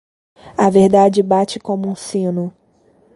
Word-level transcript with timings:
A 0.57 0.67
verdade 0.71 1.21
bate 1.21 1.59
como 1.59 1.87
um 1.87 1.95
sino. 1.95 2.51